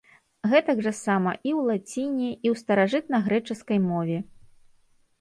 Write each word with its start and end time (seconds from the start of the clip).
Гэтак 0.53 0.79
жа 0.85 0.93
сама 0.99 1.33
і 1.47 1.51
ў 1.59 1.69
лаціне 1.69 2.31
і 2.45 2.47
ў 2.53 2.55
старажытнагрэчаскай 2.65 3.79
мове. 3.91 4.17